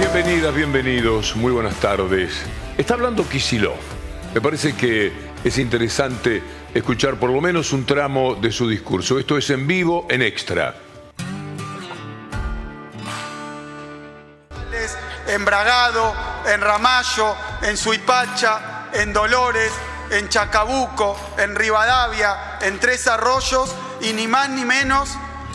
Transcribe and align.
Bienvenidas, 0.00 0.54
bienvenidos, 0.54 1.36
muy 1.36 1.52
buenas 1.52 1.74
tardes. 1.74 2.32
Está 2.78 2.94
hablando 2.94 3.28
Kisilov. 3.28 3.76
Me 4.32 4.40
parece 4.40 4.74
que 4.74 5.12
es 5.44 5.58
interesante 5.58 6.42
escuchar 6.72 7.16
por 7.16 7.28
lo 7.28 7.38
menos 7.42 7.74
un 7.74 7.84
tramo 7.84 8.34
de 8.34 8.50
su 8.50 8.66
discurso. 8.66 9.18
Esto 9.18 9.36
es 9.36 9.50
en 9.50 9.66
vivo, 9.66 10.06
en 10.08 10.22
extra. 10.22 10.74
En 15.28 15.44
Bragado, 15.44 16.14
en 16.50 16.62
Ramallo, 16.62 17.36
en 17.60 17.76
Suipacha, 17.76 18.88
en 18.94 19.12
Dolores, 19.12 19.70
en 20.12 20.30
Chacabuco, 20.30 21.34
en 21.36 21.54
Rivadavia, 21.54 22.58
en 22.62 22.80
Tres 22.80 23.06
Arroyos 23.06 23.76
y 24.00 24.14
ni 24.14 24.26
más 24.26 24.48
ni 24.48 24.64
menos 24.64 25.10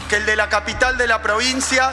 que 0.07 0.17
el 0.17 0.25
de 0.27 0.35
la 0.35 0.49
capital 0.49 0.99
de 0.99 1.07
la 1.07 1.23
provincia. 1.23 1.91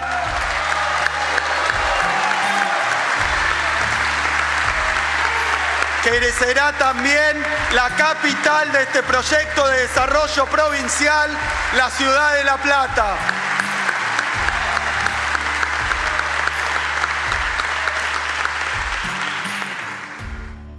Que 6.02 6.32
será 6.32 6.72
también 6.72 7.44
la 7.72 7.88
capital 7.90 8.72
de 8.72 8.82
este 8.82 9.04
proyecto 9.04 9.68
de 9.68 9.82
desarrollo 9.82 10.46
provincial, 10.46 11.30
la 11.76 11.90
ciudad 11.90 12.34
de 12.34 12.44
La 12.44 12.56
Plata. 12.56 13.16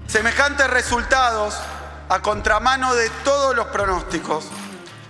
Semejantes 0.07 0.69
resultados, 0.69 1.57
a 2.09 2.19
contramano 2.19 2.93
de 2.93 3.09
todos 3.23 3.55
los 3.55 3.67
pronósticos, 3.67 4.49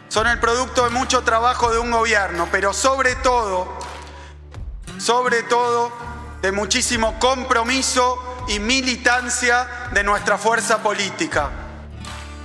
son 0.09 0.27
el 0.27 0.39
producto 0.39 0.83
de 0.83 0.91
mucho 0.91 1.23
trabajo 1.23 1.71
de 1.71 1.79
un 1.79 1.89
gobierno, 1.89 2.47
pero 2.51 2.71
sobre 2.71 3.15
todo, 3.15 3.67
sobre 4.99 5.41
todo, 5.41 5.91
de 6.43 6.51
muchísimo 6.51 7.19
compromiso 7.19 8.32
y 8.47 8.59
militancia 8.59 9.67
de 9.91 10.03
nuestra 10.03 10.37
fuerza 10.37 10.81
política. 10.83 11.49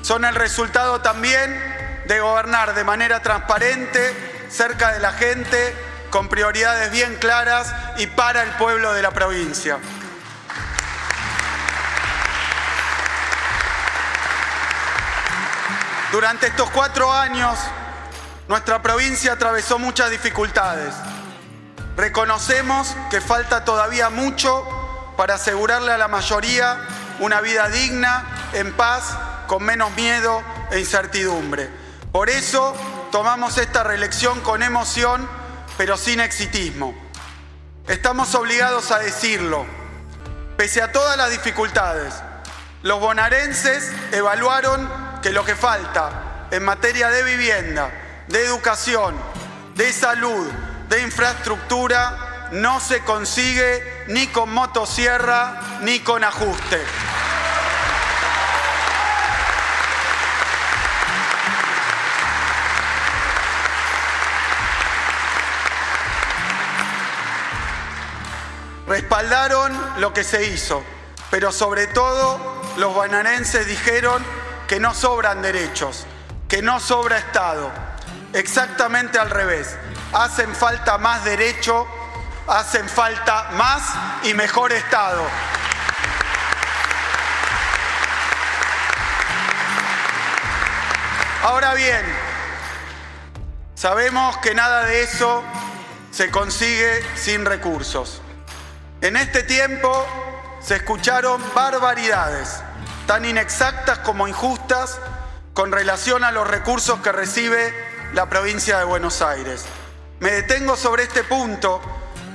Son 0.03 0.25
el 0.25 0.35
resultado 0.35 1.01
también 1.01 2.03
de 2.07 2.21
gobernar 2.21 2.75
de 2.75 2.85
manera 2.85 3.21
transparente, 3.21 4.47
cerca 4.51 4.93
de 4.93 5.01
la 5.01 5.13
gente, 5.13 5.77
con 6.11 6.29
prioridades 6.29 6.91
bien 6.91 7.17
claras 7.17 7.75
y 7.99 8.07
para 8.07 8.43
el 8.43 8.51
pueblo 8.53 8.93
de 8.95 9.03
la 9.03 9.11
provincia. 9.11 9.79
Durante 16.11 16.47
estos 16.47 16.71
cuatro 16.71 17.13
años, 17.13 17.59
nuestra 18.49 18.81
provincia 18.81 19.33
atravesó 19.33 19.79
muchas 19.79 20.11
dificultades. 20.11 20.95
Reconocemos 21.99 22.97
que 23.11 23.21
falta 23.21 23.65
todavía 23.65 24.09
mucho 24.09 24.67
para 25.19 25.35
asegurarle 25.35 25.91
a 25.91 25.99
la 25.99 26.07
mayoría 26.07 26.79
una 27.19 27.41
vida 27.41 27.69
digna, 27.69 28.25
en 28.53 28.73
paz, 28.75 29.03
con 29.49 29.65
menos 29.65 29.91
miedo 29.97 30.45
e 30.71 30.79
incertidumbre. 30.79 31.69
Por 32.13 32.31
eso 32.31 32.73
tomamos 33.11 33.59
esta 33.59 33.83
reelección 33.83 34.41
con 34.43 34.63
emoción, 34.63 35.29
pero 35.77 35.97
sin 35.97 36.21
exitismo. 36.21 36.95
Estamos 37.89 38.33
obligados 38.37 38.93
a 38.93 39.01
decirlo. 39.01 39.67
Pese 40.57 40.83
a 40.83 40.93
todas 40.93 41.17
las 41.17 41.31
dificultades, 41.31 42.15
los 42.85 43.01
bonaerenses 43.01 43.91
evaluaron 44.13 44.89
que 45.21 45.33
lo 45.33 45.45
que 45.45 45.57
falta 45.57 46.47
en 46.53 46.65
materia 46.65 47.09
de 47.09 47.25
vivienda, 47.25 47.91
de 48.29 48.45
educación, 48.45 49.17
de 49.75 49.93
salud, 49.93 50.49
de 50.89 51.03
infraestructura, 51.03 52.51
no 52.53 52.79
se 52.79 53.01
consigue 53.01 53.98
ni 54.09 54.27
con 54.29 54.51
motosierra 54.53 55.61
ni 55.83 56.01
con 56.01 56.25
ajuste. 56.25 56.83
Respaldaron 68.87 69.79
lo 69.99 70.15
que 70.15 70.25
se 70.25 70.47
hizo, 70.47 70.83
pero 71.31 71.53
sobre 71.53 71.87
todo 71.87 72.41
los 72.79 72.95
bananenses 72.95 73.67
dijeron 73.67 74.25
que 74.67 74.81
no 74.81 74.95
sobran 74.95 75.43
derechos, 75.43 76.07
que 76.49 76.63
no 76.63 76.81
sobra 76.81 77.19
Estado. 77.19 77.71
Exactamente 78.33 79.19
al 79.19 79.29
revés. 79.29 79.77
Hacen 80.15 80.55
falta 80.55 80.97
más 80.97 81.25
derechos 81.25 81.87
hacen 82.49 82.89
falta 82.89 83.49
más 83.53 83.83
y 84.25 84.35
mejor 84.35 84.73
Estado. 84.73 85.23
Ahora 91.43 91.75
bien, 91.75 92.05
sabemos 93.75 94.37
que 94.39 94.55
nada 94.55 94.85
de 94.85 95.03
eso 95.03 95.43
se 96.11 96.31
consigue 96.31 97.03
sin 97.17 97.45
recursos. 97.45 98.21
En 99.01 99.17
este 99.17 99.45
tiempo 99.45 100.07
se 100.61 100.77
escucharon 100.77 101.43
barbaridades, 101.55 102.61
tan 103.07 103.25
inexactas 103.25 103.99
como 104.01 104.27
injustas, 104.27 104.99
con 105.55 105.71
relación 105.71 106.25
a 106.25 106.33
los 106.33 106.47
recursos 106.47 107.01
que 107.01 107.13
recibe 107.13 107.73
la 108.15 108.29
provincia 108.29 108.79
de 108.79 108.85
Buenos 108.85 109.23
Aires. 109.23 109.65
Me 110.21 110.31
detengo 110.31 110.77
sobre 110.77 111.05
este 111.05 111.23
punto 111.23 111.81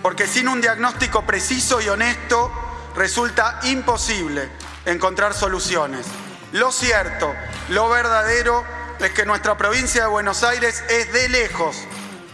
porque 0.04 0.28
sin 0.28 0.48
un 0.48 0.62
diagnóstico 0.62 1.26
preciso 1.26 1.82
y 1.82 1.90
honesto 1.90 2.52
resulta 2.96 3.60
imposible 3.64 4.50
encontrar 4.86 5.34
soluciones. 5.34 6.06
Lo 6.52 6.72
cierto, 6.72 7.34
lo 7.70 7.90
verdadero 7.90 8.64
es 9.00 9.12
que 9.12 9.26
nuestra 9.26 9.58
provincia 9.58 10.04
de 10.04 10.10
Buenos 10.10 10.44
Aires 10.44 10.84
es 10.90 11.12
de 11.12 11.30
lejos 11.30 11.78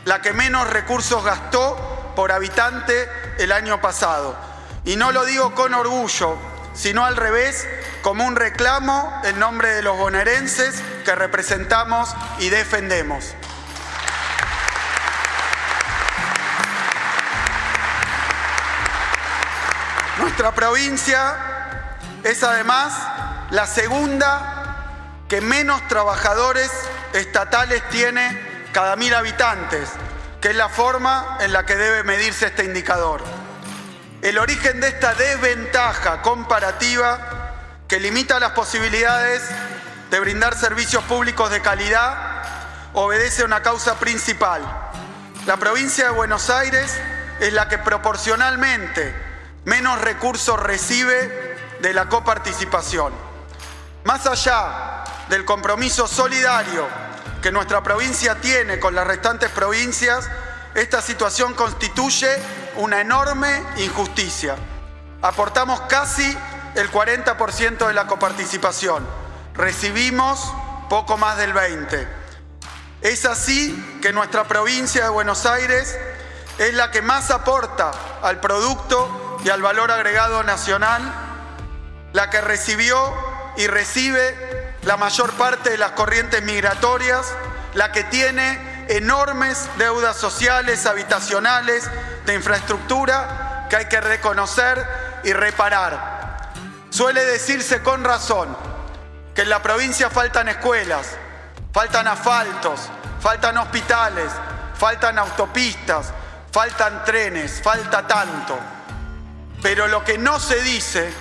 la 0.05 0.21
que 0.21 0.33
menos 0.33 0.67
recursos 0.67 1.23
gastó 1.23 2.13
por 2.15 2.31
habitante 2.31 3.07
el 3.37 3.51
año 3.51 3.79
pasado. 3.79 4.35
Y 4.83 4.95
no 4.95 5.11
lo 5.11 5.23
digo 5.23 5.53
con 5.53 5.73
orgullo, 5.73 6.35
sino 6.73 7.05
al 7.05 7.15
revés, 7.15 7.67
como 8.01 8.25
un 8.25 8.35
reclamo 8.35 9.21
en 9.23 9.37
nombre 9.37 9.69
de 9.69 9.83
los 9.83 9.97
bonaerenses 9.97 10.81
que 11.05 11.13
representamos 11.13 12.15
y 12.39 12.49
defendemos. 12.49 13.35
Nuestra 20.39 20.55
provincia 20.55 21.35
es 22.23 22.43
además 22.43 22.93
la 23.51 23.67
segunda 23.67 25.25
que 25.27 25.41
menos 25.41 25.85
trabajadores 25.89 26.71
estatales 27.11 27.83
tiene 27.89 28.69
cada 28.71 28.95
mil 28.95 29.13
habitantes, 29.13 29.89
que 30.39 30.51
es 30.51 30.55
la 30.55 30.69
forma 30.69 31.39
en 31.41 31.51
la 31.51 31.65
que 31.65 31.75
debe 31.75 32.05
medirse 32.05 32.45
este 32.45 32.63
indicador. 32.63 33.21
El 34.21 34.37
origen 34.37 34.79
de 34.79 34.87
esta 34.87 35.13
desventaja 35.13 36.21
comparativa 36.21 37.19
que 37.89 37.99
limita 37.99 38.39
las 38.39 38.51
posibilidades 38.51 39.41
de 40.09 40.19
brindar 40.21 40.55
servicios 40.57 41.03
públicos 41.03 41.51
de 41.51 41.61
calidad 41.61 42.15
obedece 42.93 43.41
a 43.41 43.45
una 43.45 43.61
causa 43.61 43.99
principal. 43.99 44.61
La 45.45 45.57
provincia 45.57 46.05
de 46.05 46.11
Buenos 46.11 46.49
Aires 46.49 46.97
es 47.41 47.51
la 47.51 47.67
que 47.67 47.77
proporcionalmente 47.77 49.28
menos 49.65 49.99
recursos 50.01 50.59
recibe 50.59 51.57
de 51.81 51.93
la 51.93 52.09
coparticipación. 52.09 53.13
Más 54.03 54.25
allá 54.25 55.03
del 55.29 55.45
compromiso 55.45 56.07
solidario 56.07 56.87
que 57.41 57.51
nuestra 57.51 57.81
provincia 57.83 58.35
tiene 58.35 58.79
con 58.79 58.95
las 58.95 59.07
restantes 59.07 59.49
provincias, 59.51 60.29
esta 60.75 61.01
situación 61.01 61.53
constituye 61.53 62.29
una 62.75 63.01
enorme 63.01 63.63
injusticia. 63.77 64.55
Aportamos 65.21 65.81
casi 65.81 66.37
el 66.75 66.91
40% 66.91 67.87
de 67.87 67.93
la 67.93 68.07
coparticipación, 68.07 69.05
recibimos 69.53 70.53
poco 70.89 71.17
más 71.17 71.37
del 71.37 71.53
20%. 71.53 72.07
Es 73.01 73.23
así 73.25 73.99
que 74.01 74.11
nuestra 74.11 74.43
provincia 74.43 75.03
de 75.03 75.09
Buenos 75.09 75.45
Aires 75.45 75.97
es 76.57 76.73
la 76.73 76.91
que 76.91 77.01
más 77.01 77.31
aporta 77.31 77.91
al 78.21 78.41
producto 78.41 79.28
y 79.43 79.49
al 79.49 79.61
valor 79.61 79.91
agregado 79.91 80.43
nacional, 80.43 81.01
la 82.13 82.29
que 82.29 82.41
recibió 82.41 83.13
y 83.57 83.67
recibe 83.67 84.75
la 84.83 84.97
mayor 84.97 85.31
parte 85.33 85.71
de 85.71 85.77
las 85.77 85.91
corrientes 85.91 86.41
migratorias, 86.43 87.33
la 87.73 87.91
que 87.91 88.03
tiene 88.05 88.85
enormes 88.89 89.69
deudas 89.77 90.17
sociales, 90.17 90.85
habitacionales, 90.85 91.89
de 92.25 92.35
infraestructura 92.35 93.67
que 93.69 93.75
hay 93.75 93.85
que 93.85 94.01
reconocer 94.01 94.85
y 95.23 95.33
reparar. 95.33 96.51
Suele 96.89 97.23
decirse 97.25 97.81
con 97.81 98.03
razón 98.03 98.55
que 99.35 99.43
en 99.43 99.49
la 99.49 99.61
provincia 99.61 100.09
faltan 100.09 100.49
escuelas, 100.49 101.15
faltan 101.71 102.07
asfaltos, 102.07 102.89
faltan 103.21 103.57
hospitales, 103.57 104.31
faltan 104.75 105.19
autopistas, 105.19 106.11
faltan 106.51 107.03
trenes, 107.05 107.61
falta 107.61 108.07
tanto. 108.07 108.57
Pero 109.61 109.87
lo 109.87 110.03
que 110.03 110.17
no 110.17 110.39
se 110.39 110.61
dice 110.61 111.11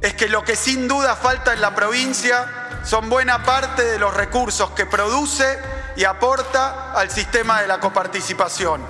es 0.00 0.14
que 0.14 0.28
lo 0.28 0.44
que 0.44 0.56
sin 0.56 0.86
duda 0.86 1.16
falta 1.16 1.52
en 1.52 1.60
la 1.60 1.74
provincia 1.74 2.68
son 2.84 3.08
buena 3.08 3.42
parte 3.42 3.84
de 3.84 3.98
los 3.98 4.14
recursos 4.14 4.70
que 4.70 4.86
produce 4.86 5.58
y 5.96 6.04
aporta 6.04 6.92
al 6.92 7.10
sistema 7.10 7.60
de 7.60 7.66
la 7.66 7.80
coparticipación. 7.80 8.82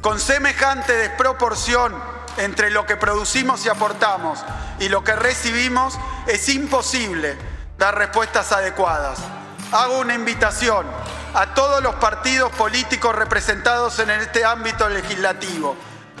Con 0.00 0.18
semejante 0.18 0.94
desproporción 0.94 1.94
entre 2.38 2.70
lo 2.70 2.86
que 2.86 2.96
producimos 2.96 3.64
y 3.64 3.68
aportamos 3.68 4.40
y 4.78 4.88
lo 4.88 5.02
que 5.04 5.16
recibimos, 5.16 5.98
es 6.26 6.48
imposible 6.48 7.36
dar 7.78 7.96
respuestas 7.96 8.52
adecuadas. 8.52 9.18
Hago 9.72 9.98
una 9.98 10.14
invitación 10.14 10.86
a 11.34 11.54
todos 11.54 11.82
los 11.82 11.94
partidos 11.96 12.50
políticos 12.52 13.14
representados 13.14 13.98
en 13.98 14.10
este 14.10 14.44
ámbito 14.44 14.88
legislativo. 14.88 15.76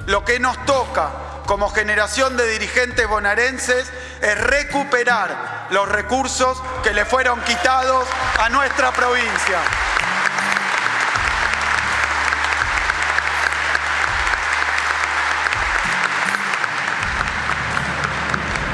Lo 0.06 0.24
que 0.24 0.38
nos 0.38 0.64
toca 0.64 1.10
como 1.46 1.70
generación 1.70 2.36
de 2.36 2.46
dirigentes 2.48 3.08
bonaerenses 3.08 3.90
es 4.20 4.40
recuperar 4.40 5.68
los 5.70 5.88
recursos 5.88 6.60
que 6.82 6.92
le 6.92 7.04
fueron 7.04 7.40
quitados 7.42 8.06
a 8.40 8.48
nuestra 8.48 8.92
provincia. 8.92 9.58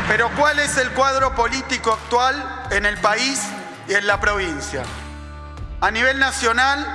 Pero 0.08 0.30
¿cuál 0.36 0.58
es 0.58 0.76
el 0.76 0.90
cuadro 0.90 1.34
político 1.34 1.92
actual 1.92 2.66
en 2.70 2.84
el 2.84 2.98
país 2.98 3.40
y 3.88 3.94
en 3.94 4.06
la 4.06 4.20
provincia? 4.20 4.82
A 5.80 5.90
nivel 5.90 6.18
nacional, 6.18 6.86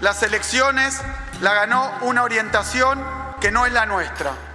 las 0.00 0.22
elecciones 0.22 1.00
la 1.40 1.54
ganó 1.54 1.92
una 2.02 2.22
orientación 2.22 3.04
que 3.40 3.50
no 3.50 3.66
es 3.66 3.72
la 3.72 3.86
nuestra. 3.86 4.51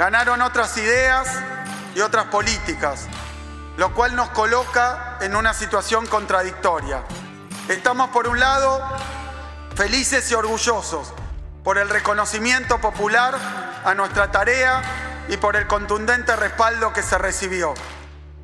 Ganaron 0.00 0.40
otras 0.40 0.78
ideas 0.78 1.28
y 1.94 2.00
otras 2.00 2.24
políticas, 2.28 3.06
lo 3.76 3.94
cual 3.94 4.16
nos 4.16 4.30
coloca 4.30 5.18
en 5.20 5.36
una 5.36 5.52
situación 5.52 6.06
contradictoria. 6.06 7.02
Estamos 7.68 8.08
por 8.08 8.26
un 8.26 8.40
lado 8.40 8.80
felices 9.74 10.30
y 10.30 10.34
orgullosos 10.34 11.12
por 11.62 11.76
el 11.76 11.90
reconocimiento 11.90 12.80
popular 12.80 13.36
a 13.84 13.92
nuestra 13.94 14.30
tarea 14.30 14.80
y 15.28 15.36
por 15.36 15.54
el 15.54 15.66
contundente 15.66 16.34
respaldo 16.34 16.94
que 16.94 17.02
se 17.02 17.18
recibió. 17.18 17.74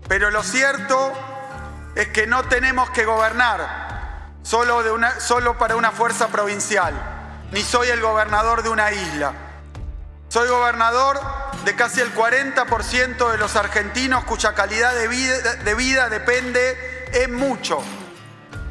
Pero 0.08 0.30
lo 0.30 0.42
cierto 0.42 1.10
es 1.94 2.08
que 2.08 2.26
no 2.26 2.44
tenemos 2.44 2.90
que 2.90 3.06
gobernar 3.06 4.34
solo, 4.42 4.82
de 4.82 4.90
una, 4.90 5.20
solo 5.20 5.56
para 5.56 5.76
una 5.76 5.90
fuerza 5.90 6.28
provincial, 6.28 6.92
ni 7.50 7.62
soy 7.62 7.88
el 7.88 8.02
gobernador 8.02 8.62
de 8.62 8.68
una 8.68 8.92
isla. 8.92 9.32
Soy 10.28 10.48
gobernador 10.48 11.18
de 11.66 11.74
casi 11.74 12.00
el 12.00 12.14
40% 12.14 13.32
de 13.32 13.38
los 13.38 13.56
argentinos 13.56 14.22
cuya 14.22 14.54
calidad 14.54 14.94
de 14.94 15.08
vida, 15.08 15.56
de 15.56 15.74
vida 15.74 16.08
depende 16.08 17.08
en 17.12 17.34
mucho 17.34 17.82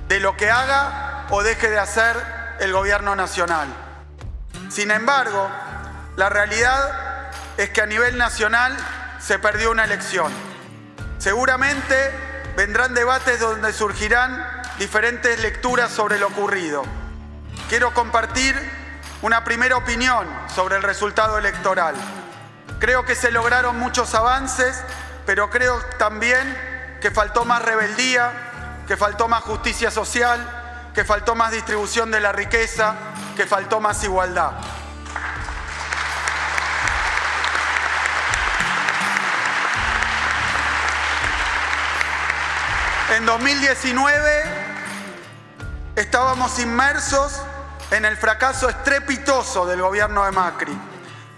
de 0.07 0.21
lo 0.21 0.37
que 0.37 0.49
haga 0.49 1.27
o 1.29 1.43
deje 1.43 1.69
de 1.69 1.77
hacer 1.77 2.15
el 2.61 2.71
gobierno 2.71 3.13
nacional. 3.17 3.67
Sin 4.69 4.91
embargo, 4.91 5.51
la 6.15 6.29
realidad 6.29 7.31
es 7.57 7.69
que 7.71 7.81
a 7.81 7.85
nivel 7.85 8.17
nacional 8.17 8.73
se 9.19 9.39
perdió 9.39 9.71
una 9.71 9.83
elección. 9.83 10.31
Seguramente 11.17 12.11
vendrán 12.55 12.93
debates 12.93 13.41
donde 13.41 13.73
surgirán 13.73 14.41
diferentes 14.79 15.41
lecturas 15.41 15.91
sobre 15.91 16.17
lo 16.17 16.27
ocurrido. 16.27 16.81
Quiero 17.67 17.93
compartir 17.93 18.55
una 19.21 19.43
primera 19.43 19.75
opinión 19.75 20.25
sobre 20.55 20.77
el 20.77 20.83
resultado 20.83 21.37
electoral. 21.37 21.95
Creo 22.79 23.05
que 23.05 23.15
se 23.15 23.31
lograron 23.31 23.79
muchos 23.79 24.13
avances, 24.15 24.81
pero 25.25 25.49
creo 25.49 25.79
también 25.97 26.57
que 27.01 27.09
faltó 27.09 27.45
más 27.45 27.61
rebeldía, 27.61 28.31
que 28.87 28.97
faltó 28.97 29.27
más 29.27 29.43
justicia 29.43 29.89
social, 29.91 30.91
que 30.93 31.03
faltó 31.03 31.35
más 31.35 31.51
distribución 31.51 32.11
de 32.11 32.19
la 32.19 32.31
riqueza, 32.31 32.95
que 33.35 33.45
faltó 33.45 33.79
más 33.79 34.03
igualdad. 34.03 34.51
En 43.15 43.25
2019 43.25 44.43
estábamos 45.95 46.59
inmersos 46.59 47.41
en 47.91 48.03
el 48.03 48.17
fracaso 48.17 48.67
estrepitoso 48.67 49.65
del 49.65 49.81
gobierno 49.81 50.25
de 50.25 50.31
Macri, 50.31 50.77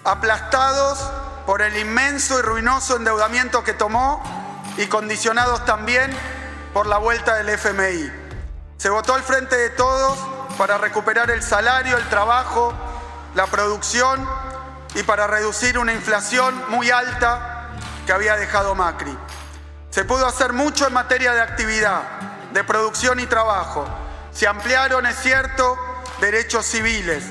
aplastados 0.03 1.11
por 1.47 1.61
el 1.61 1.77
inmenso 1.77 2.37
y 2.37 2.41
ruinoso 2.41 2.97
endeudamiento 2.97 3.63
que 3.63 3.71
tomó 3.71 4.21
y 4.75 4.87
condicionados 4.87 5.63
también 5.63 6.11
por 6.73 6.87
la 6.87 6.97
vuelta 6.97 7.35
del 7.35 7.47
FMI. 7.47 8.11
Se 8.75 8.89
votó 8.89 9.13
al 9.13 9.23
frente 9.23 9.55
de 9.55 9.69
todos 9.69 10.19
para 10.57 10.77
recuperar 10.77 11.31
el 11.31 11.41
salario, 11.41 11.95
el 11.95 12.09
trabajo, 12.09 12.73
la 13.33 13.45
producción 13.47 14.27
y 14.93 15.03
para 15.03 15.25
reducir 15.25 15.79
una 15.79 15.93
inflación 15.93 16.53
muy 16.67 16.91
alta 16.91 17.69
que 18.05 18.11
había 18.11 18.35
dejado 18.35 18.75
Macri. 18.75 19.17
Se 19.89 20.03
pudo 20.03 20.27
hacer 20.27 20.51
mucho 20.51 20.85
en 20.85 20.91
materia 20.91 21.31
de 21.31 21.39
actividad, 21.39 22.01
de 22.51 22.65
producción 22.65 23.21
y 23.21 23.25
trabajo. 23.25 23.87
Se 24.33 24.47
ampliaron, 24.47 25.05
es 25.05 25.15
cierto, 25.15 25.77
derechos 26.19 26.65
civiles, 26.65 27.23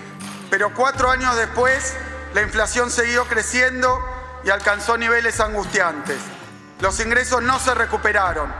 pero 0.49 0.73
cuatro 0.73 1.11
años 1.11 1.37
después 1.37 1.95
la 2.37 2.43
inflación 2.43 2.91
siguió 2.91 3.25
creciendo 3.25 3.99
y 4.45 4.51
alcanzó 4.51 4.99
niveles 4.99 5.41
angustiantes. 5.41 6.19
Los 6.81 7.01
ingresos 7.01 7.43
no 7.43 7.59
se 7.59 7.75
recuperaron 7.75 8.53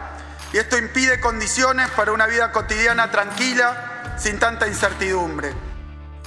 y 0.55 0.57
esto 0.57 0.79
impide 0.79 1.21
condiciones 1.21 1.91
para 1.91 2.13
una 2.13 2.25
vida 2.25 2.53
cotidiana 2.53 3.11
tranquila, 3.11 4.15
sin 4.17 4.39
tanta 4.39 4.67
incertidumbre. 4.67 5.53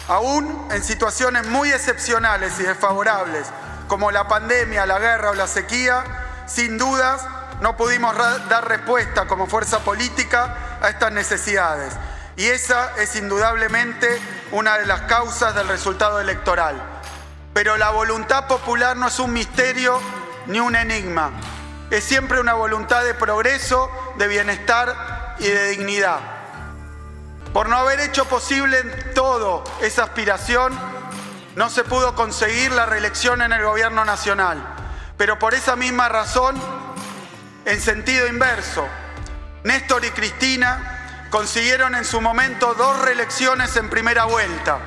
Aún 0.10 0.68
en 0.70 0.84
situaciones 0.84 1.48
muy 1.48 1.72
excepcionales 1.72 2.60
y 2.60 2.64
desfavorables, 2.66 3.48
como 3.88 4.12
la 4.12 4.28
pandemia, 4.28 4.86
la 4.86 5.00
guerra 5.00 5.32
o 5.32 5.34
la 5.34 5.48
sequía, 5.48 6.04
sin 6.46 6.78
dudas 6.78 7.26
no 7.62 7.76
pudimos 7.76 8.16
dar 8.48 8.68
respuesta 8.68 9.26
como 9.26 9.48
fuerza 9.48 9.80
política 9.80 10.78
a 10.84 10.90
estas 10.90 11.12
necesidades. 11.14 11.96
Y 12.36 12.46
esa 12.46 12.94
es 13.00 13.16
indudablemente 13.16 14.22
una 14.52 14.78
de 14.78 14.86
las 14.86 15.02
causas 15.02 15.56
del 15.56 15.68
resultado 15.68 16.22
electoral. 16.22 16.89
Pero 17.54 17.78
la 17.78 17.90
voluntad 17.90 18.48
popular 18.48 18.96
no 18.96 19.08
es 19.08 19.20
un 19.20 19.34
misterio 19.34 20.00
ni 20.48 20.60
un 20.60 20.76
enigma. 20.76 21.32
Es 21.90 22.04
siempre 22.04 22.40
una 22.40 22.54
voluntad 22.54 23.04
de 23.04 23.14
progreso, 23.14 23.90
de 24.18 24.28
bienestar 24.28 25.36
y 25.40 25.48
de 25.48 25.70
dignidad. 25.70 26.20
Por 27.54 27.68
no 27.68 27.78
haber 27.78 28.00
hecho 28.00 28.26
posible 28.26 28.80
en 28.80 29.14
todo 29.14 29.64
esa 29.82 30.04
aspiración, 30.04 30.78
no 31.56 31.70
se 31.70 31.84
pudo 31.84 32.16
conseguir 32.16 32.72
la 32.72 32.86
reelección 32.86 33.42
en 33.42 33.52
el 33.52 33.64
gobierno 33.64 34.06
nacional. 34.06 34.64
Pero 35.18 35.40
por 35.40 35.54
esa 35.54 35.76
misma 35.76 36.08
razón, 36.10 36.62
en 37.66 37.82
sentido 37.82 38.28
inverso. 38.28 38.88
Néstor 39.64 40.06
y 40.06 40.12
Cristina 40.12 41.28
consiguieron 41.30 41.96
en 41.96 42.06
su 42.06 42.22
momento 42.22 42.74
dos 42.76 43.02
reelecciones 43.02 43.76
en 43.76 43.90
primera 43.90 44.26
vuelta 44.26 44.80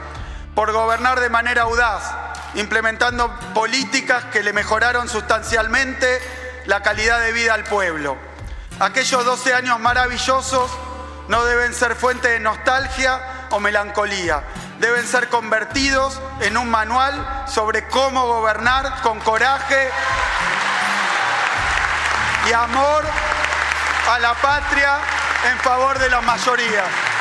por 0.54 0.72
gobernar 0.72 1.20
de 1.20 1.30
manera 1.30 1.62
audaz, 1.62 2.02
implementando 2.54 3.32
políticas 3.54 4.24
que 4.26 4.42
le 4.42 4.52
mejoraron 4.52 5.08
sustancialmente 5.08 6.20
la 6.66 6.82
calidad 6.82 7.20
de 7.20 7.32
vida 7.32 7.54
al 7.54 7.64
pueblo. 7.64 8.16
Aquellos 8.80 9.24
12 9.24 9.54
años 9.54 9.78
maravillosos 9.80 10.70
no 11.28 11.44
deben 11.44 11.74
ser 11.74 11.94
fuente 11.94 12.28
de 12.28 12.40
nostalgia 12.40 13.46
o 13.50 13.60
melancolía, 13.60 14.42
deben 14.80 15.06
ser 15.06 15.28
convertidos 15.28 16.20
en 16.40 16.56
un 16.56 16.70
manual 16.70 17.44
sobre 17.46 17.86
cómo 17.88 18.26
gobernar 18.26 19.00
con 19.02 19.20
coraje 19.20 19.90
y 22.48 22.52
amor 22.52 23.04
a 24.10 24.18
la 24.18 24.34
patria 24.34 24.98
en 25.50 25.58
favor 25.58 25.98
de 25.98 26.10
la 26.10 26.20
mayoría. 26.20 27.11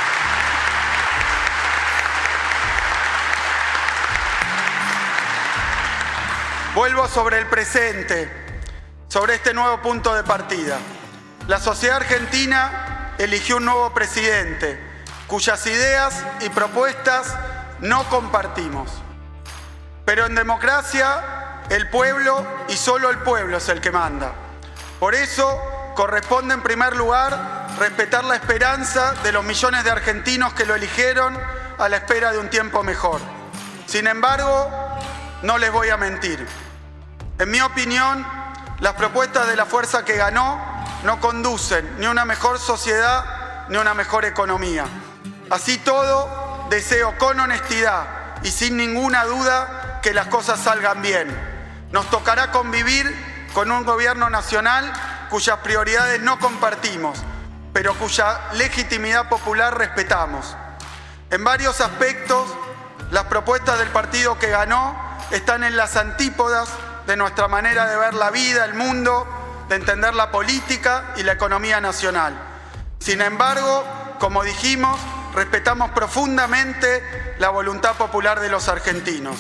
Vuelvo 6.74 7.06
sobre 7.10 7.38
el 7.38 7.48
presente, 7.48 8.32
sobre 9.10 9.36
este 9.36 9.54
nuevo 9.54 9.82
punto 9.82 10.16
de 10.16 10.24
partida. 10.24 10.78
La 11.50 11.60
sociedad 11.60 11.98
argentina 11.98 13.14
eligió 13.18 13.58
un 13.58 13.66
nuevo 13.66 13.94
presidente 13.94 14.80
cuyas 15.28 15.68
ideas 15.68 16.24
y 16.40 16.48
propuestas 16.48 17.36
no 17.82 18.06
compartimos. 18.06 18.90
Pero 20.06 20.26
en 20.28 20.36
democracia 20.36 21.62
el 21.70 21.90
pueblo 21.90 22.48
y 22.70 22.78
solo 22.78 23.10
el 23.10 23.18
pueblo 23.18 23.58
es 23.58 23.68
el 23.68 23.82
que 23.82 23.92
manda. 23.92 24.32
Por 24.98 25.14
eso 25.14 25.60
corresponde 25.94 26.54
en 26.54 26.64
primer 26.64 26.96
lugar 26.96 27.68
respetar 27.80 28.24
la 28.24 28.36
esperanza 28.36 29.14
de 29.24 29.34
los 29.34 29.44
millones 29.44 29.84
de 29.84 29.92
argentinos 29.92 30.54
que 30.54 30.66
lo 30.66 30.76
eligieron 30.76 31.38
a 31.78 31.90
la 31.90 31.98
espera 31.98 32.32
de 32.32 32.38
un 32.38 32.50
tiempo 32.50 32.82
mejor. 32.82 33.20
Sin 33.88 34.08
embargo, 34.08 34.81
no 35.44 35.58
les 35.58 35.72
voy 35.72 35.90
a 35.90 35.98
mentir. 35.98 36.46
En 37.40 37.50
mi 37.50 37.62
opinión, 37.62 38.26
las 38.80 38.94
propuestas 38.94 39.48
de 39.48 39.56
la 39.56 39.66
fuerza 39.66 40.06
que 40.06 40.16
ganó 40.16 40.60
no 41.04 41.20
conducen 41.20 42.00
ni 42.00 42.06
a 42.06 42.12
una 42.12 42.26
mejor 42.26 42.60
sociedad 42.60 43.68
ni 43.70 43.78
a 43.78 43.82
una 43.82 43.94
mejor 43.94 44.26
economía. 44.26 44.86
Así 45.50 45.78
todo, 45.78 46.68
deseo 46.70 47.18
con 47.18 47.40
honestidad 47.40 48.38
y 48.44 48.52
sin 48.52 48.78
ninguna 48.78 49.26
duda 49.26 50.00
que 50.02 50.14
las 50.14 50.28
cosas 50.28 50.60
salgan 50.60 51.02
bien. 51.02 51.28
Nos 51.92 52.10
tocará 52.10 52.52
convivir 52.52 53.14
con 53.54 53.72
un 53.72 53.84
gobierno 53.84 54.30
nacional 54.30 54.92
cuyas 55.30 55.58
prioridades 55.60 56.22
no 56.22 56.40
compartimos, 56.40 57.20
pero 57.74 57.94
cuya 57.96 58.40
legitimidad 58.54 59.30
popular 59.30 59.78
respetamos. 59.78 60.56
En 61.30 61.44
varios 61.44 61.82
aspectos, 61.82 62.48
las 63.12 63.26
propuestas 63.26 63.80
del 63.80 63.90
partido 63.90 64.38
que 64.40 64.48
ganó 64.48 65.11
están 65.32 65.64
en 65.64 65.76
las 65.76 65.96
antípodas 65.96 66.70
de 67.08 67.18
nuestra 67.18 67.48
manera 67.48 67.88
de 67.88 67.98
ver 67.98 68.14
la 68.14 68.30
vida, 68.30 68.66
el 68.66 68.74
mundo, 68.74 69.28
de 69.70 69.76
entender 69.76 70.14
la 70.14 70.32
política 70.32 71.14
y 71.16 71.24
la 71.24 71.34
economía 71.34 71.80
nacional. 71.82 72.34
Sin 73.00 73.22
embargo, 73.22 73.84
como 74.20 74.44
dijimos, 74.44 75.00
respetamos 75.34 75.92
profundamente 75.92 77.36
la 77.40 77.50
voluntad 77.50 77.96
popular 77.96 78.40
de 78.40 78.50
los 78.50 78.68
argentinos. 78.68 79.38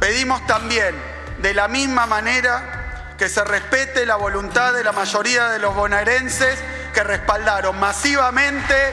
Pedimos 0.00 0.44
también, 0.46 0.94
de 1.38 1.54
la 1.54 1.68
misma 1.68 2.06
manera, 2.06 3.14
que 3.16 3.28
se 3.28 3.42
respete 3.44 4.04
la 4.04 4.16
voluntad 4.16 4.74
de 4.74 4.84
la 4.84 4.92
mayoría 4.92 5.48
de 5.48 5.58
los 5.58 5.74
bonaerenses 5.74 6.58
que 6.92 7.02
respaldaron 7.02 7.78
masivamente 7.78 8.92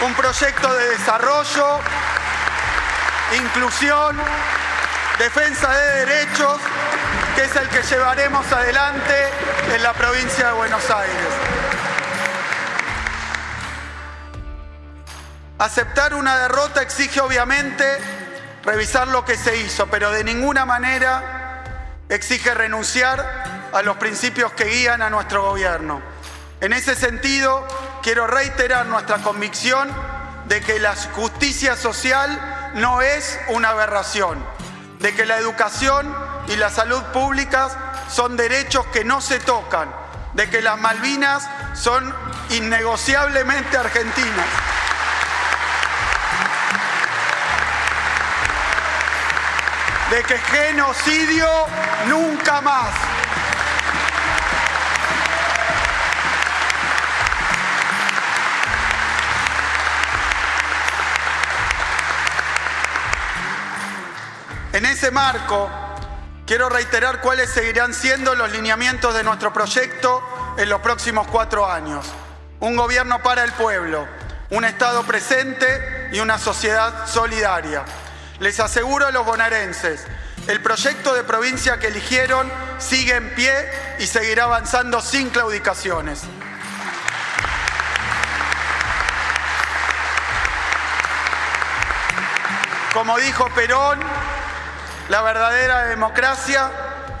un 0.00 0.14
proyecto 0.14 0.72
de 0.74 0.88
desarrollo, 0.90 1.80
inclusión, 3.36 4.16
defensa 5.18 5.72
de 5.72 6.06
derechos, 6.06 6.60
que 7.34 7.44
es 7.44 7.56
el 7.56 7.68
que 7.68 7.82
llevaremos 7.82 8.50
adelante 8.52 9.14
en 9.74 9.82
la 9.82 9.92
provincia 9.92 10.48
de 10.48 10.52
Buenos 10.52 10.90
Aires. 10.90 11.28
Aceptar 15.58 16.14
una 16.14 16.36
derrota 16.36 16.82
exige 16.82 17.20
obviamente 17.20 17.84
revisar 18.62 19.08
lo 19.08 19.24
que 19.24 19.36
se 19.36 19.56
hizo, 19.56 19.86
pero 19.86 20.10
de 20.10 20.22
ninguna 20.22 20.66
manera 20.66 21.94
exige 22.08 22.52
renunciar 22.52 23.70
a 23.72 23.82
los 23.82 23.96
principios 23.96 24.52
que 24.52 24.64
guían 24.64 25.00
a 25.00 25.08
nuestro 25.08 25.42
gobierno. 25.42 26.02
En 26.60 26.72
ese 26.72 26.94
sentido, 26.94 27.66
quiero 28.02 28.26
reiterar 28.26 28.86
nuestra 28.86 29.18
convicción 29.18 29.88
de 30.46 30.60
que 30.60 30.78
la 30.78 30.94
justicia 31.14 31.74
social 31.76 32.72
no 32.74 33.00
es 33.00 33.38
una 33.48 33.70
aberración, 33.70 34.44
de 35.06 35.14
que 35.14 35.24
la 35.24 35.38
educación 35.38 36.12
y 36.48 36.56
la 36.56 36.68
salud 36.68 37.00
públicas 37.12 37.76
son 38.10 38.36
derechos 38.36 38.84
que 38.86 39.04
no 39.04 39.20
se 39.20 39.38
tocan, 39.38 39.88
de 40.32 40.50
que 40.50 40.60
las 40.60 40.80
Malvinas 40.80 41.48
son 41.74 42.12
innegociablemente 42.50 43.76
argentinas. 43.76 44.46
de 50.10 50.22
que 50.24 50.38
genocidio 50.38 51.48
nunca 52.08 52.60
más. 52.60 53.05
En 64.86 64.92
ese 64.92 65.10
marco, 65.10 65.68
quiero 66.46 66.68
reiterar 66.68 67.20
cuáles 67.20 67.50
seguirán 67.50 67.92
siendo 67.92 68.36
los 68.36 68.52
lineamientos 68.52 69.12
de 69.14 69.24
nuestro 69.24 69.52
proyecto 69.52 70.22
en 70.56 70.68
los 70.68 70.80
próximos 70.80 71.26
cuatro 71.26 71.68
años. 71.68 72.06
Un 72.60 72.76
gobierno 72.76 73.20
para 73.20 73.42
el 73.42 73.50
pueblo, 73.50 74.06
un 74.50 74.64
Estado 74.64 75.02
presente 75.02 76.08
y 76.12 76.20
una 76.20 76.38
sociedad 76.38 77.08
solidaria. 77.08 77.84
Les 78.38 78.60
aseguro 78.60 79.08
a 79.08 79.10
los 79.10 79.26
bonaerenses, 79.26 80.04
el 80.46 80.62
proyecto 80.62 81.14
de 81.14 81.24
provincia 81.24 81.80
que 81.80 81.88
eligieron 81.88 82.48
sigue 82.78 83.16
en 83.16 83.34
pie 83.34 83.52
y 83.98 84.06
seguirá 84.06 84.44
avanzando 84.44 85.00
sin 85.00 85.30
claudicaciones. 85.30 86.20
Como 92.94 93.18
dijo 93.18 93.48
Perón, 93.52 93.98
la 95.08 95.22
verdadera 95.22 95.84
democracia 95.84 96.70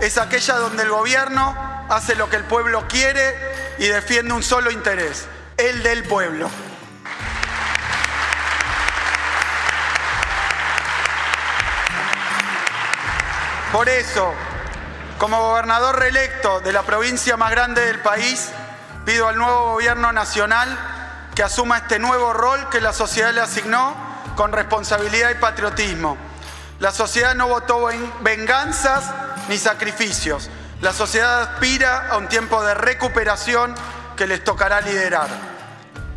es 0.00 0.18
aquella 0.18 0.56
donde 0.56 0.82
el 0.82 0.90
gobierno 0.90 1.54
hace 1.88 2.14
lo 2.16 2.28
que 2.28 2.36
el 2.36 2.44
pueblo 2.44 2.86
quiere 2.88 3.34
y 3.78 3.86
defiende 3.86 4.32
un 4.32 4.42
solo 4.42 4.70
interés, 4.70 5.26
el 5.56 5.82
del 5.82 6.04
pueblo. 6.04 6.50
Por 13.72 13.88
eso, 13.88 14.32
como 15.18 15.40
gobernador 15.40 15.98
reelecto 15.98 16.60
de 16.60 16.72
la 16.72 16.82
provincia 16.82 17.36
más 17.36 17.50
grande 17.50 17.84
del 17.84 18.00
país, 18.00 18.50
pido 19.04 19.28
al 19.28 19.36
nuevo 19.36 19.74
gobierno 19.74 20.12
nacional 20.12 20.68
que 21.34 21.42
asuma 21.42 21.78
este 21.78 21.98
nuevo 21.98 22.32
rol 22.32 22.68
que 22.70 22.80
la 22.80 22.92
sociedad 22.92 23.32
le 23.32 23.42
asignó 23.42 23.94
con 24.34 24.52
responsabilidad 24.52 25.30
y 25.30 25.34
patriotismo. 25.34 26.16
La 26.78 26.92
sociedad 26.92 27.34
no 27.34 27.48
votó 27.48 27.90
en 27.90 28.12
venganzas 28.22 29.04
ni 29.48 29.56
sacrificios. 29.56 30.50
La 30.82 30.92
sociedad 30.92 31.42
aspira 31.42 32.08
a 32.10 32.18
un 32.18 32.28
tiempo 32.28 32.62
de 32.62 32.74
recuperación 32.74 33.74
que 34.16 34.26
les 34.26 34.44
tocará 34.44 34.82
liderar. 34.82 35.28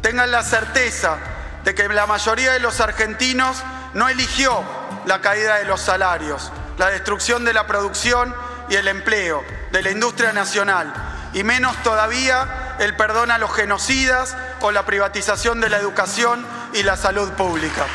Tengan 0.02 0.32
la 0.32 0.44
certeza 0.44 1.18
de 1.64 1.74
que 1.76 1.88
la 1.88 2.06
mayoría 2.06 2.52
de 2.52 2.60
los 2.60 2.82
argentinos 2.82 3.58
no 3.94 4.10
eligió 4.10 4.62
la 5.06 5.22
caída 5.22 5.56
de 5.56 5.66
los 5.66 5.82
salarios, 5.82 6.52
la 6.78 6.90
destrucción 6.90 7.46
de 7.46 7.54
la 7.54 7.68
producción 7.68 8.36
y 8.70 8.76
el 8.76 8.88
empleo 8.88 9.44
de 9.72 9.82
la 9.82 9.92
industria 9.92 10.34
nacional, 10.34 10.94
y 11.34 11.44
menos 11.44 11.76
todavía 11.84 12.76
el 12.80 12.96
perdón 12.96 13.32
a 13.32 13.38
los 13.38 13.54
genocidas 13.54 14.36
o 14.62 14.72
la 14.72 14.86
privatización 14.86 15.62
de 15.62 15.70
la 15.70 15.78
educación 15.78 16.46
y 16.74 16.84
la 16.84 16.98
salud 16.98 17.32
pública. 17.32 17.86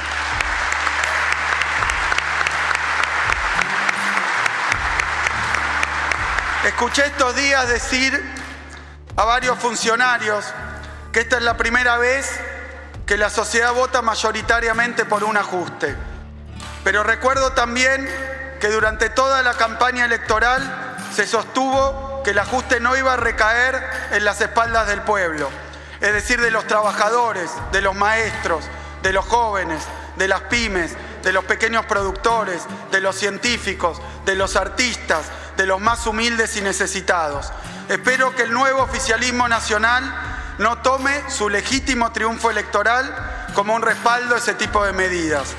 Escuché 6.65 7.05
estos 7.05 7.37
días 7.37 7.69
decir 7.69 8.19
a 9.17 9.25
varios 9.25 9.59
funcionarios 9.59 10.47
que 11.13 11.21
esta 11.21 11.37
es 11.37 11.43
la 11.43 11.59
primera 11.59 11.99
vez 11.99 12.27
que 13.05 13.19
la 13.19 13.29
sociedad 13.29 13.75
vota 13.75 14.01
mayoritariamente 14.01 15.05
por 15.05 15.25
un 15.25 15.37
ajuste. 15.37 15.95
Pero 16.83 17.03
recuerdo 17.03 17.53
también 17.53 18.09
que 18.61 18.69
durante 18.69 19.11
toda 19.11 19.43
la 19.43 19.53
campaña 19.53 20.07
electoral 20.07 20.97
se 21.15 21.27
sostuvo 21.27 22.23
que 22.25 22.31
el 22.31 22.39
ajuste 22.39 22.81
no 22.81 22.97
iba 22.97 23.13
a 23.13 23.17
recaer 23.17 23.85
en 24.13 24.25
las 24.25 24.41
espaldas 24.41 24.87
del 24.87 25.03
pueblo, 25.03 25.51
es 26.01 26.15
decir, 26.15 26.41
de 26.41 26.51
los 26.51 26.67
trabajadores, 26.67 27.51
de 27.73 27.83
los 27.83 27.95
maestros, 27.95 28.65
de 29.03 29.13
los 29.13 29.27
jóvenes, 29.27 29.83
de 30.17 30.29
las 30.29 30.41
pymes, 30.43 30.97
de 31.23 31.33
los 31.33 31.45
pequeños 31.45 31.85
productores, 31.85 32.63
de 32.91 33.01
los 33.03 33.17
científicos, 33.17 34.01
de 34.25 34.35
los 34.35 34.57
artistas, 34.57 35.27
de 35.57 35.67
los 35.67 35.81
más 35.81 36.07
humildes 36.07 36.57
y 36.57 36.61
necesitados. 36.61 37.53
Espero 37.89 38.35
que 38.35 38.43
el 38.43 38.53
nuevo 38.53 38.83
oficialismo 38.83 39.49
nacional 39.49 40.03
no 40.59 40.79
tome 40.79 41.29
su 41.31 41.49
legítimo 41.49 42.13
triunfo 42.13 42.51
electoral 42.51 43.49
como 43.55 43.75
un 43.75 43.83
respaldo 43.83 44.35
a 44.35 44.39
ese 44.39 44.55
tipo 44.55 44.85
de 44.85 44.93
medidas. 44.93 45.55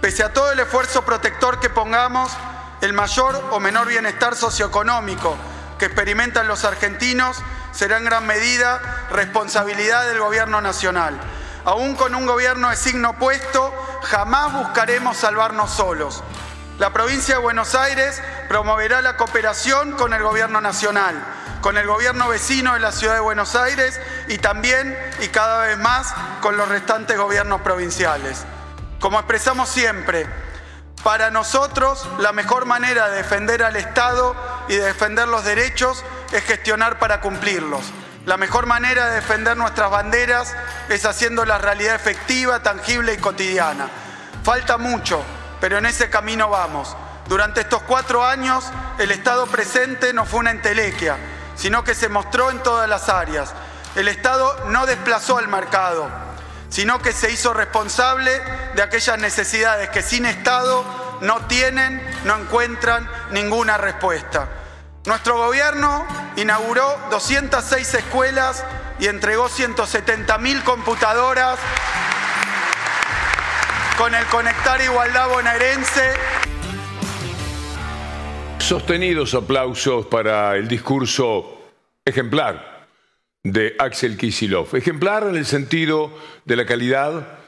Pese 0.00 0.24
a 0.24 0.32
todo 0.32 0.52
el 0.52 0.60
esfuerzo 0.60 1.04
protector 1.04 1.60
que 1.60 1.70
pongamos, 1.70 2.32
el 2.80 2.92
mayor 2.92 3.48
o 3.50 3.60
menor 3.60 3.88
bienestar 3.88 4.34
socioeconómico 4.34 5.36
que 5.78 5.86
experimentan 5.86 6.48
los 6.48 6.64
argentinos 6.64 7.38
será 7.72 7.98
en 7.98 8.04
gran 8.04 8.26
medida 8.26 9.06
responsabilidad 9.10 10.06
del 10.06 10.18
gobierno 10.18 10.60
nacional. 10.60 11.18
Aún 11.64 11.94
con 11.94 12.14
un 12.14 12.26
gobierno 12.26 12.70
de 12.70 12.76
signo 12.76 13.10
opuesto, 13.10 13.72
jamás 14.02 14.52
buscaremos 14.52 15.16
salvarnos 15.16 15.70
solos. 15.70 16.22
La 16.78 16.92
provincia 16.92 17.34
de 17.34 17.40
Buenos 17.40 17.74
Aires 17.74 18.20
promoverá 18.50 19.00
la 19.00 19.16
cooperación 19.16 19.92
con 19.92 20.12
el 20.12 20.24
gobierno 20.24 20.60
nacional, 20.60 21.14
con 21.60 21.78
el 21.78 21.86
gobierno 21.86 22.26
vecino 22.26 22.74
de 22.74 22.80
la 22.80 22.90
ciudad 22.90 23.14
de 23.14 23.20
Buenos 23.20 23.54
Aires 23.54 24.00
y 24.26 24.38
también 24.38 24.98
y 25.20 25.28
cada 25.28 25.66
vez 25.66 25.78
más 25.78 26.12
con 26.42 26.56
los 26.56 26.68
restantes 26.68 27.16
gobiernos 27.16 27.60
provinciales. 27.60 28.44
Como 28.98 29.20
expresamos 29.20 29.68
siempre, 29.68 30.26
para 31.04 31.30
nosotros, 31.30 32.08
la 32.18 32.32
mejor 32.32 32.66
manera 32.66 33.08
de 33.10 33.18
defender 33.18 33.62
al 33.62 33.76
Estado 33.76 34.34
y 34.66 34.74
de 34.74 34.82
defender 34.82 35.28
los 35.28 35.44
derechos 35.44 36.04
es 36.32 36.42
gestionar 36.42 36.98
para 36.98 37.20
cumplirlos. 37.20 37.82
La 38.26 38.36
mejor 38.36 38.66
manera 38.66 39.10
de 39.10 39.14
defender 39.14 39.56
nuestras 39.56 39.92
banderas 39.92 40.56
es 40.88 41.04
haciendo 41.04 41.44
la 41.44 41.58
realidad 41.58 41.94
efectiva, 41.94 42.64
tangible 42.64 43.14
y 43.14 43.18
cotidiana. 43.18 43.88
Falta 44.42 44.76
mucho, 44.76 45.22
pero 45.60 45.78
en 45.78 45.86
ese 45.86 46.10
camino 46.10 46.50
vamos. 46.50 46.96
Durante 47.30 47.60
estos 47.60 47.82
cuatro 47.82 48.26
años, 48.26 48.64
el 48.98 49.12
Estado 49.12 49.46
presente 49.46 50.12
no 50.12 50.26
fue 50.26 50.40
una 50.40 50.50
entelequia, 50.50 51.16
sino 51.54 51.84
que 51.84 51.94
se 51.94 52.08
mostró 52.08 52.50
en 52.50 52.60
todas 52.60 52.88
las 52.88 53.08
áreas. 53.08 53.54
El 53.94 54.08
Estado 54.08 54.64
no 54.66 54.84
desplazó 54.84 55.38
al 55.38 55.46
mercado, 55.46 56.10
sino 56.70 56.98
que 56.98 57.12
se 57.12 57.30
hizo 57.30 57.54
responsable 57.54 58.32
de 58.74 58.82
aquellas 58.82 59.16
necesidades 59.20 59.90
que 59.90 60.02
sin 60.02 60.26
Estado 60.26 60.84
no 61.20 61.46
tienen, 61.46 62.02
no 62.24 62.36
encuentran 62.36 63.08
ninguna 63.30 63.78
respuesta. 63.78 64.48
Nuestro 65.04 65.36
gobierno 65.36 66.04
inauguró 66.34 66.98
206 67.12 67.94
escuelas 67.94 68.64
y 68.98 69.06
entregó 69.06 69.48
170 69.48 70.36
mil 70.38 70.64
computadoras 70.64 71.60
con 73.96 74.16
el 74.16 74.26
Conectar 74.26 74.80
Igualdad 74.80 75.28
Bonaerense. 75.28 76.50
Sostenidos 78.60 79.34
aplausos 79.34 80.06
para 80.06 80.56
el 80.56 80.68
discurso 80.68 81.72
ejemplar 82.04 82.86
de 83.42 83.74
Axel 83.78 84.16
Kisilov. 84.16 84.76
Ejemplar 84.76 85.24
en 85.24 85.36
el 85.36 85.44
sentido 85.44 86.16
de 86.44 86.56
la 86.56 86.66
calidad 86.66 87.38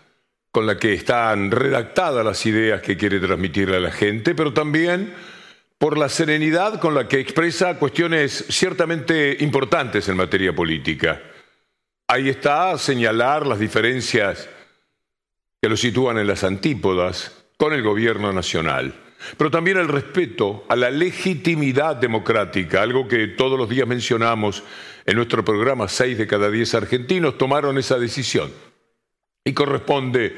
con 0.51 0.67
la 0.67 0.79
que 0.79 0.95
están 0.95 1.51
redactadas 1.51 2.25
las 2.25 2.45
ideas 2.47 2.83
que 2.83 2.97
quiere 2.97 3.21
transmitirle 3.21 3.77
a 3.77 3.81
la 3.81 3.93
gente, 3.93 4.35
pero 4.35 4.53
también 4.53 5.15
por 5.79 5.97
la 5.97 6.09
serenidad 6.09 6.81
con 6.81 6.95
la 6.95 7.07
que 7.07 7.21
expresa 7.21 7.79
cuestiones 7.79 8.47
ciertamente 8.49 9.37
importantes 9.41 10.09
en 10.09 10.17
materia 10.17 10.55
política. 10.55 11.23
Ahí 12.09 12.29
está 12.29 12.77
señalar 12.79 13.47
las 13.47 13.59
diferencias 13.59 14.49
que 15.61 15.69
lo 15.69 15.77
sitúan 15.77 16.19
en 16.19 16.27
las 16.27 16.43
antípodas 16.43 17.45
con 17.57 17.73
el 17.73 17.83
gobierno 17.83 18.33
nacional, 18.33 18.95
pero 19.37 19.51
también 19.51 19.77
el 19.79 19.89
respeto 19.89 20.65
a 20.69 20.77
la 20.77 20.91
legitimidad 20.91 21.97
democrática, 21.97 22.83
algo 22.83 23.09
que 23.09 23.29
todos 23.29 23.59
los 23.59 23.69
días 23.69 23.87
mencionamos 23.87 24.63
en 25.05 25.17
nuestro 25.17 25.45
programa, 25.45 25.89
seis 25.89 26.19
de 26.19 26.27
cada 26.27 26.51
diez 26.51 26.75
argentinos 26.75 27.39
tomaron 27.39 27.79
esa 27.79 27.99
decisión. 27.99 28.51
Y 29.45 29.53
corresponde 29.53 30.37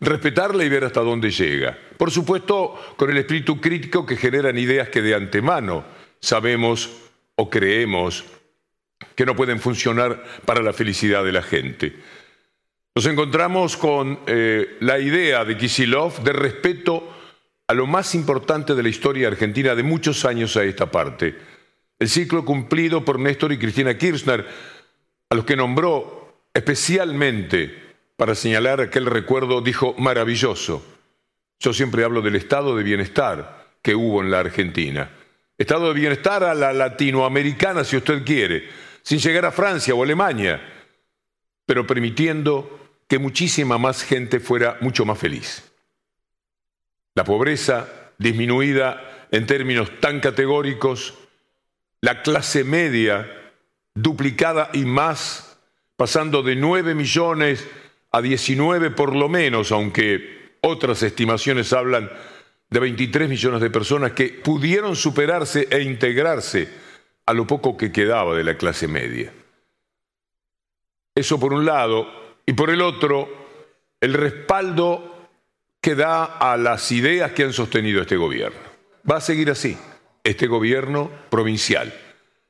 respetarla 0.00 0.64
y 0.64 0.68
ver 0.68 0.84
hasta 0.84 1.00
dónde 1.00 1.30
llega. 1.30 1.78
Por 1.96 2.10
supuesto, 2.10 2.74
con 2.96 3.10
el 3.10 3.18
espíritu 3.18 3.60
crítico 3.60 4.06
que 4.06 4.16
generan 4.16 4.58
ideas 4.58 4.88
que 4.88 5.02
de 5.02 5.14
antemano 5.14 5.84
sabemos 6.20 6.90
o 7.34 7.50
creemos 7.50 8.24
que 9.14 9.26
no 9.26 9.36
pueden 9.36 9.60
funcionar 9.60 10.22
para 10.44 10.62
la 10.62 10.72
felicidad 10.72 11.24
de 11.24 11.32
la 11.32 11.42
gente. 11.42 11.94
Nos 12.94 13.06
encontramos 13.06 13.76
con 13.76 14.20
eh, 14.26 14.76
la 14.80 14.98
idea 14.98 15.44
de 15.44 15.56
Kisilov 15.56 16.22
de 16.22 16.32
respeto 16.32 17.15
a 17.68 17.74
lo 17.74 17.86
más 17.86 18.14
importante 18.14 18.74
de 18.74 18.82
la 18.82 18.88
historia 18.88 19.28
argentina 19.28 19.74
de 19.74 19.82
muchos 19.82 20.24
años 20.24 20.56
a 20.56 20.64
esta 20.64 20.90
parte. 20.90 21.36
El 21.98 22.08
ciclo 22.08 22.44
cumplido 22.44 23.04
por 23.04 23.18
Néstor 23.18 23.52
y 23.52 23.58
Cristina 23.58 23.96
Kirchner, 23.98 24.46
a 25.28 25.34
los 25.34 25.44
que 25.44 25.56
nombró 25.56 26.44
especialmente 26.54 27.82
para 28.16 28.34
señalar 28.34 28.80
aquel 28.80 29.06
recuerdo, 29.06 29.60
dijo 29.60 29.94
maravilloso. 29.98 30.84
Yo 31.58 31.72
siempre 31.72 32.04
hablo 32.04 32.22
del 32.22 32.36
estado 32.36 32.76
de 32.76 32.82
bienestar 32.82 33.66
que 33.82 33.94
hubo 33.94 34.22
en 34.22 34.30
la 34.30 34.40
Argentina. 34.40 35.10
Estado 35.58 35.88
de 35.88 35.94
bienestar 35.98 36.44
a 36.44 36.54
la 36.54 36.72
latinoamericana, 36.72 37.82
si 37.82 37.96
usted 37.96 38.24
quiere, 38.24 38.68
sin 39.02 39.18
llegar 39.18 39.46
a 39.46 39.52
Francia 39.52 39.94
o 39.94 40.02
Alemania, 40.02 40.60
pero 41.64 41.86
permitiendo 41.86 42.78
que 43.08 43.18
muchísima 43.18 43.78
más 43.78 44.02
gente 44.02 44.38
fuera 44.38 44.76
mucho 44.80 45.04
más 45.04 45.18
feliz. 45.18 45.64
La 47.16 47.24
pobreza 47.24 48.12
disminuida 48.18 49.26
en 49.32 49.46
términos 49.46 49.90
tan 50.00 50.20
categóricos, 50.20 51.14
la 52.02 52.22
clase 52.22 52.62
media 52.62 53.52
duplicada 53.94 54.70
y 54.74 54.84
más, 54.84 55.58
pasando 55.96 56.42
de 56.42 56.54
9 56.54 56.94
millones 56.94 57.66
a 58.12 58.20
19 58.20 58.90
por 58.90 59.16
lo 59.16 59.28
menos, 59.30 59.72
aunque 59.72 60.58
otras 60.60 61.02
estimaciones 61.02 61.72
hablan 61.72 62.10
de 62.68 62.80
23 62.80 63.28
millones 63.30 63.60
de 63.62 63.70
personas 63.70 64.12
que 64.12 64.28
pudieron 64.28 64.94
superarse 64.94 65.68
e 65.70 65.80
integrarse 65.80 66.68
a 67.24 67.32
lo 67.32 67.46
poco 67.46 67.78
que 67.78 67.90
quedaba 67.90 68.36
de 68.36 68.44
la 68.44 68.58
clase 68.58 68.88
media. 68.88 69.32
Eso 71.14 71.40
por 71.40 71.54
un 71.54 71.64
lado, 71.64 72.06
y 72.44 72.52
por 72.52 72.68
el 72.68 72.82
otro, 72.82 73.26
el 74.02 74.12
respaldo 74.12 75.15
que 75.86 75.94
da 75.94 76.24
a 76.24 76.56
las 76.56 76.90
ideas 76.90 77.30
que 77.30 77.44
han 77.44 77.52
sostenido 77.52 78.00
este 78.00 78.16
gobierno. 78.16 78.58
Va 79.08 79.18
a 79.18 79.20
seguir 79.20 79.52
así, 79.52 79.78
este 80.24 80.48
gobierno 80.48 81.12
provincial 81.30 81.94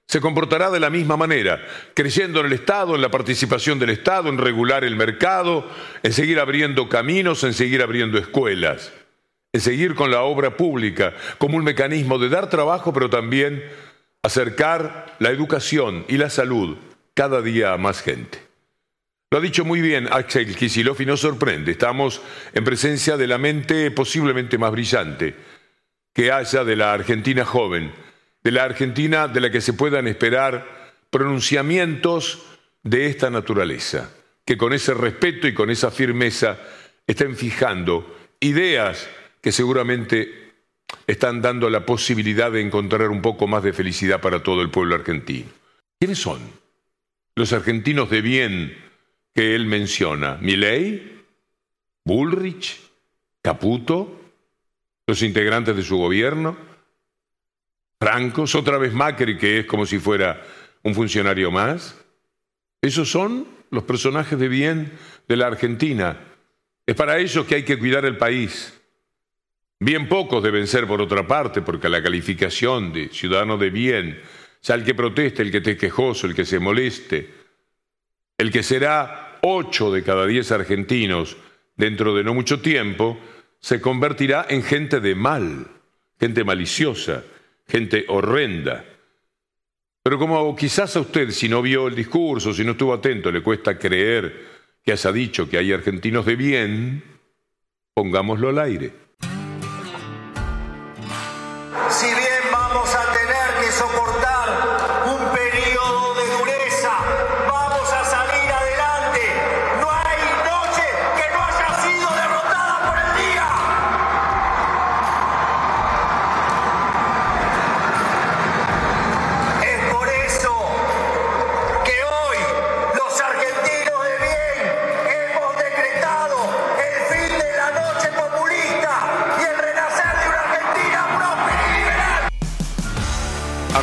se 0.06 0.22
comportará 0.22 0.70
de 0.70 0.80
la 0.80 0.88
misma 0.88 1.18
manera, 1.18 1.60
creyendo 1.92 2.40
en 2.40 2.46
el 2.46 2.54
Estado, 2.54 2.94
en 2.94 3.02
la 3.02 3.10
participación 3.10 3.78
del 3.78 3.90
Estado, 3.90 4.30
en 4.30 4.38
regular 4.38 4.84
el 4.84 4.96
mercado, 4.96 5.68
en 6.02 6.14
seguir 6.14 6.40
abriendo 6.40 6.88
caminos, 6.88 7.44
en 7.44 7.52
seguir 7.52 7.82
abriendo 7.82 8.16
escuelas, 8.16 8.90
en 9.52 9.60
seguir 9.60 9.94
con 9.94 10.10
la 10.10 10.22
obra 10.22 10.56
pública 10.56 11.12
como 11.36 11.58
un 11.58 11.64
mecanismo 11.64 12.18
de 12.18 12.30
dar 12.30 12.48
trabajo, 12.48 12.94
pero 12.94 13.10
también 13.10 13.62
acercar 14.22 15.14
la 15.18 15.28
educación 15.28 16.06
y 16.08 16.16
la 16.16 16.30
salud 16.30 16.78
cada 17.12 17.42
día 17.42 17.74
a 17.74 17.76
más 17.76 18.00
gente. 18.00 18.45
Lo 19.30 19.38
ha 19.38 19.40
dicho 19.40 19.64
muy 19.64 19.80
bien 19.80 20.08
Axel 20.10 20.54
Kicillof 20.54 21.00
y 21.00 21.06
nos 21.06 21.20
sorprende. 21.20 21.72
Estamos 21.72 22.22
en 22.54 22.62
presencia 22.62 23.16
de 23.16 23.26
la 23.26 23.38
mente 23.38 23.90
posiblemente 23.90 24.56
más 24.56 24.70
brillante 24.70 25.34
que 26.12 26.30
haya 26.30 26.64
de 26.64 26.76
la 26.76 26.92
Argentina 26.92 27.44
joven 27.44 27.92
de 28.46 28.52
la 28.52 28.62
Argentina 28.62 29.26
de 29.26 29.40
la 29.40 29.50
que 29.50 29.60
se 29.60 29.72
puedan 29.72 30.06
esperar 30.06 30.94
pronunciamientos 31.10 32.44
de 32.84 33.06
esta 33.06 33.28
naturaleza, 33.28 34.12
que 34.44 34.56
con 34.56 34.72
ese 34.72 34.94
respeto 34.94 35.48
y 35.48 35.52
con 35.52 35.68
esa 35.68 35.90
firmeza 35.90 36.56
estén 37.08 37.36
fijando 37.36 38.16
ideas 38.38 39.08
que 39.40 39.50
seguramente 39.50 40.52
están 41.08 41.42
dando 41.42 41.68
la 41.68 41.84
posibilidad 41.84 42.52
de 42.52 42.60
encontrar 42.60 43.08
un 43.08 43.20
poco 43.20 43.48
más 43.48 43.64
de 43.64 43.72
felicidad 43.72 44.20
para 44.20 44.44
todo 44.44 44.62
el 44.62 44.70
pueblo 44.70 44.94
argentino. 44.94 45.50
¿Quiénes 45.98 46.18
son 46.20 46.38
los 47.34 47.52
argentinos 47.52 48.10
de 48.10 48.20
bien 48.20 48.85
que 49.36 49.54
él 49.54 49.66
menciona? 49.66 50.38
¿Milei? 50.40 51.22
¿Bullrich? 52.04 52.80
¿Caputo? 53.42 54.20
¿Los 55.06 55.22
integrantes 55.22 55.76
de 55.76 55.82
su 55.84 55.96
gobierno? 55.96 56.56
francos, 57.98 58.54
otra 58.54 58.78
vez 58.78 58.92
Macri, 58.92 59.38
que 59.38 59.60
es 59.60 59.66
como 59.66 59.86
si 59.86 59.98
fuera 59.98 60.42
un 60.82 60.94
funcionario 60.94 61.50
más. 61.50 61.96
Esos 62.82 63.10
son 63.10 63.46
los 63.70 63.84
personajes 63.84 64.38
de 64.38 64.48
bien 64.48 64.92
de 65.28 65.36
la 65.36 65.46
Argentina. 65.46 66.18
Es 66.86 66.94
para 66.94 67.18
ellos 67.18 67.46
que 67.46 67.56
hay 67.56 67.62
que 67.64 67.78
cuidar 67.78 68.04
el 68.04 68.16
país. 68.16 68.80
Bien 69.80 70.08
pocos 70.08 70.42
deben 70.42 70.66
ser 70.66 70.86
por 70.86 71.02
otra 71.02 71.26
parte, 71.26 71.62
porque 71.62 71.88
la 71.88 72.02
calificación 72.02 72.92
de 72.92 73.08
ciudadano 73.08 73.58
de 73.58 73.70
bien, 73.70 74.22
sea 74.60 74.76
el 74.76 74.84
que 74.84 74.94
proteste, 74.94 75.42
el 75.42 75.50
que 75.50 75.58
esté 75.58 75.76
quejoso, 75.76 76.26
el 76.26 76.34
que 76.34 76.44
se 76.44 76.58
moleste, 76.58 77.28
el 78.38 78.50
que 78.50 78.62
será 78.62 79.25
ocho 79.42 79.92
de 79.92 80.02
cada 80.02 80.26
diez 80.26 80.50
argentinos 80.52 81.36
dentro 81.76 82.14
de 82.14 82.24
no 82.24 82.34
mucho 82.34 82.60
tiempo, 82.60 83.18
se 83.60 83.80
convertirá 83.80 84.46
en 84.48 84.62
gente 84.62 85.00
de 85.00 85.14
mal, 85.14 85.66
gente 86.18 86.44
maliciosa, 86.44 87.24
gente 87.66 88.04
horrenda. 88.08 88.84
Pero 90.02 90.18
como 90.18 90.54
quizás 90.54 90.96
a 90.96 91.00
usted, 91.00 91.30
si 91.30 91.48
no 91.48 91.62
vio 91.62 91.88
el 91.88 91.94
discurso, 91.94 92.54
si 92.54 92.64
no 92.64 92.72
estuvo 92.72 92.94
atento, 92.94 93.30
le 93.32 93.42
cuesta 93.42 93.78
creer 93.78 94.56
que 94.84 94.92
haya 94.92 95.10
dicho 95.10 95.50
que 95.50 95.58
hay 95.58 95.72
argentinos 95.72 96.24
de 96.24 96.36
bien, 96.36 97.02
pongámoslo 97.92 98.50
al 98.50 98.58
aire. 98.60 99.05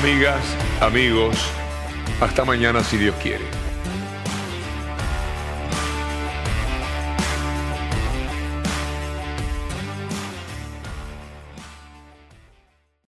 Amigas, 0.03 0.43
amigos, 0.81 1.37
hasta 2.19 2.43
mañana 2.43 2.83
si 2.83 2.97
Dios 2.97 3.15
quiere. 3.23 3.45